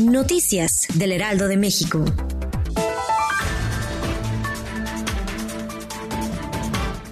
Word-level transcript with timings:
Noticias 0.00 0.86
del 0.94 1.12
Heraldo 1.12 1.48
de 1.48 1.58
México. 1.58 2.02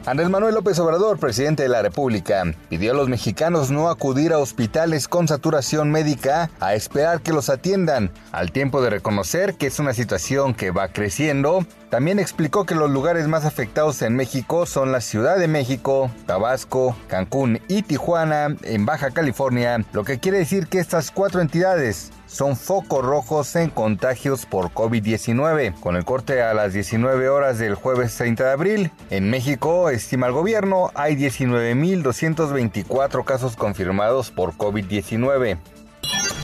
Andrés 0.06 0.30
Manuel 0.30 0.54
López 0.54 0.78
Obrador, 0.78 1.18
presidente 1.18 1.62
de 1.62 1.68
la 1.68 1.82
República, 1.82 2.42
pidió 2.68 2.92
a 2.92 2.94
los 2.94 3.08
mexicanos 3.08 3.70
no 3.70 3.90
acudir 3.90 4.32
a 4.32 4.38
hospitales 4.38 5.08
con 5.08 5.28
saturación 5.28 5.90
médica 5.90 6.50
a 6.58 6.74
esperar 6.74 7.20
que 7.20 7.32
los 7.32 7.50
atiendan, 7.50 8.10
al 8.32 8.50
tiempo 8.50 8.82
de 8.82 8.90
reconocer 8.90 9.54
que 9.54 9.66
es 9.66 9.78
una 9.78 9.92
situación 9.92 10.54
que 10.54 10.70
va 10.70 10.88
creciendo. 10.88 11.66
También 11.90 12.18
explicó 12.18 12.64
que 12.64 12.74
los 12.74 12.90
lugares 12.90 13.28
más 13.28 13.44
afectados 13.44 14.00
en 14.02 14.16
México 14.16 14.64
son 14.64 14.90
la 14.90 15.02
Ciudad 15.02 15.38
de 15.38 15.48
México, 15.48 16.10
Tabasco, 16.26 16.96
Cancún 17.08 17.60
y 17.68 17.82
Tijuana, 17.82 18.56
en 18.62 18.86
Baja 18.86 19.10
California, 19.10 19.84
lo 19.92 20.02
que 20.02 20.18
quiere 20.18 20.38
decir 20.38 20.66
que 20.66 20.80
estas 20.80 21.10
cuatro 21.10 21.40
entidades 21.40 22.10
son 22.30 22.56
focos 22.56 23.04
rojos 23.04 23.54
en 23.56 23.68
contagios 23.70 24.46
por 24.46 24.70
COVID-19. 24.70 25.74
Con 25.80 25.96
el 25.96 26.04
corte 26.04 26.42
a 26.42 26.54
las 26.54 26.72
19 26.72 27.28
horas 27.28 27.58
del 27.58 27.74
jueves 27.74 28.16
30 28.16 28.44
de 28.44 28.52
abril, 28.52 28.92
en 29.10 29.28
México, 29.30 29.90
estima 29.90 30.28
el 30.28 30.32
gobierno, 30.32 30.92
hay 30.94 31.16
19.224 31.16 33.24
casos 33.24 33.56
confirmados 33.56 34.30
por 34.30 34.52
COVID-19. 34.52 35.58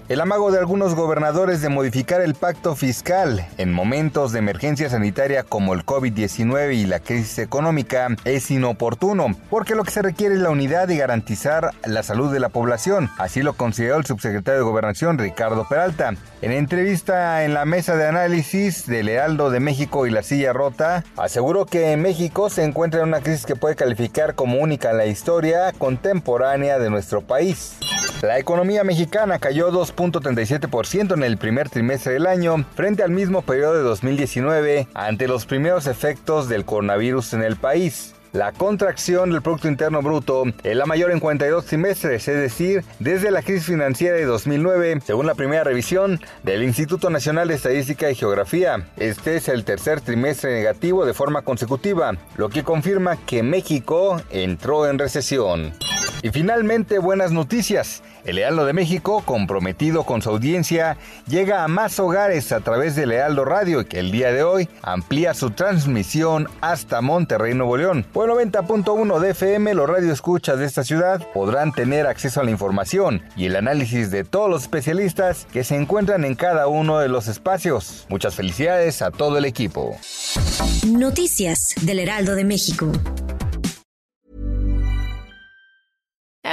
El 0.08 0.20
amago 0.20 0.52
de 0.52 0.60
algunos 0.60 0.94
gobernadores 0.94 1.60
de 1.62 1.68
modificar 1.68 2.20
el 2.20 2.36
pacto 2.36 2.76
fiscal 2.76 3.44
en 3.58 3.72
momentos 3.72 4.30
de 4.30 4.38
emergencia 4.38 4.88
sanitaria 4.88 5.42
como 5.42 5.74
el 5.74 5.84
COVID-19 5.84 6.74
y 6.74 6.86
la 6.86 7.00
crisis 7.00 7.40
económica 7.40 8.06
es 8.24 8.52
inoportuno, 8.52 9.34
porque 9.50 9.74
lo 9.74 9.82
que 9.82 9.90
se 9.90 10.02
requiere 10.02 10.36
es 10.36 10.40
la 10.40 10.50
unidad 10.50 10.88
y 10.90 10.96
garantizar 10.96 11.72
la 11.84 12.04
salud 12.04 12.32
de 12.32 12.38
la 12.38 12.50
población. 12.50 13.10
Así 13.18 13.42
lo 13.42 13.54
consideró 13.54 13.96
el 13.96 14.06
subsecretario 14.06 14.60
de 14.60 14.64
Gobernación 14.64 15.18
Ricardo 15.18 15.66
Peralta. 15.68 16.14
En 16.40 16.52
entrevista 16.52 17.42
en 17.42 17.52
la 17.52 17.64
mesa 17.64 17.96
de 17.96 18.06
análisis 18.06 18.86
del 18.86 19.08
Heraldo 19.08 19.50
de 19.50 19.58
México 19.58 20.06
y 20.06 20.10
la 20.10 20.22
silla 20.22 20.52
rota, 20.52 21.02
aseguró 21.16 21.66
que 21.66 21.96
México 21.96 22.48
se 22.48 22.62
encuentra 22.62 23.00
en 23.00 23.08
una 23.08 23.22
crisis 23.22 23.44
que 23.44 23.56
puede 23.56 23.74
calificar 23.74 24.36
como 24.36 24.60
única 24.60 24.92
en 24.92 24.98
la 24.98 25.06
historia 25.06 25.72
contemporánea 25.76 26.78
de 26.78 26.90
nuestro 26.90 27.22
país. 27.22 27.76
La 28.22 28.38
economía 28.38 28.82
mexicana 28.82 29.38
cayó 29.38 29.70
2.37% 29.70 31.14
en 31.14 31.22
el 31.22 31.36
primer 31.36 31.68
trimestre 31.68 32.14
del 32.14 32.26
año 32.26 32.64
frente 32.74 33.02
al 33.02 33.10
mismo 33.10 33.42
periodo 33.42 33.74
de 33.74 33.82
2019 33.82 34.88
ante 34.94 35.28
los 35.28 35.44
primeros 35.44 35.86
efectos 35.86 36.48
del 36.48 36.64
coronavirus 36.64 37.34
en 37.34 37.42
el 37.42 37.56
país. 37.56 38.14
La 38.32 38.52
contracción 38.52 39.30
del 39.30 39.42
Producto 39.42 39.68
Interno 39.68 40.02
Bruto 40.02 40.44
es 40.62 40.76
la 40.76 40.86
mayor 40.86 41.10
en 41.10 41.20
42 41.20 41.64
trimestres, 41.66 42.26
es 42.26 42.40
decir, 42.40 42.84
desde 42.98 43.30
la 43.30 43.42
crisis 43.42 43.66
financiera 43.66 44.16
de 44.16 44.24
2009, 44.24 45.00
según 45.04 45.26
la 45.26 45.34
primera 45.34 45.64
revisión 45.64 46.20
del 46.42 46.62
Instituto 46.62 47.10
Nacional 47.10 47.48
de 47.48 47.54
Estadística 47.54 48.10
y 48.10 48.14
Geografía. 48.14 48.88
Este 48.96 49.36
es 49.36 49.48
el 49.48 49.64
tercer 49.64 50.00
trimestre 50.00 50.52
negativo 50.52 51.06
de 51.06 51.14
forma 51.14 51.42
consecutiva, 51.42 52.12
lo 52.36 52.48
que 52.48 52.64
confirma 52.64 53.16
que 53.16 53.42
México 53.42 54.20
entró 54.30 54.86
en 54.86 54.98
recesión. 54.98 55.72
Y 56.26 56.30
finalmente, 56.30 56.98
buenas 56.98 57.30
noticias. 57.30 58.02
El 58.24 58.34
Lealdo 58.34 58.66
de 58.66 58.72
México, 58.72 59.22
comprometido 59.24 60.02
con 60.02 60.22
su 60.22 60.30
audiencia, 60.30 60.96
llega 61.28 61.62
a 61.62 61.68
más 61.68 62.00
hogares 62.00 62.50
a 62.50 62.58
través 62.58 62.96
de 62.96 63.06
Lealdo 63.06 63.44
Radio, 63.44 63.86
que 63.86 64.00
el 64.00 64.10
día 64.10 64.32
de 64.32 64.42
hoy 64.42 64.68
amplía 64.82 65.34
su 65.34 65.52
transmisión 65.52 66.48
hasta 66.60 67.00
Monterrey, 67.00 67.54
Nuevo 67.54 67.76
León. 67.76 68.04
Por 68.12 68.28
90.1 68.28 69.20
de 69.20 69.30
FM, 69.30 69.74
los 69.74 69.88
radioescuchas 69.88 70.58
de 70.58 70.64
esta 70.64 70.82
ciudad 70.82 71.24
podrán 71.32 71.70
tener 71.70 72.08
acceso 72.08 72.40
a 72.40 72.44
la 72.44 72.50
información 72.50 73.22
y 73.36 73.46
el 73.46 73.54
análisis 73.54 74.10
de 74.10 74.24
todos 74.24 74.50
los 74.50 74.62
especialistas 74.62 75.46
que 75.52 75.62
se 75.62 75.76
encuentran 75.76 76.24
en 76.24 76.34
cada 76.34 76.66
uno 76.66 76.98
de 76.98 77.06
los 77.06 77.28
espacios. 77.28 78.04
Muchas 78.08 78.34
felicidades 78.34 79.00
a 79.00 79.12
todo 79.12 79.38
el 79.38 79.44
equipo. 79.44 79.96
Noticias 80.88 81.76
del 81.82 82.00
Heraldo 82.00 82.34
de 82.34 82.42
México. 82.42 82.90